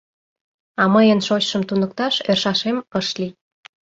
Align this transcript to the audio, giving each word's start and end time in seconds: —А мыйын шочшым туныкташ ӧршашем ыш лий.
—А 0.81 0.83
мыйын 0.93 1.19
шочшым 1.27 1.61
туныкташ 1.67 2.15
ӧршашем 2.29 2.77
ыш 2.99 3.07
лий. 3.19 3.31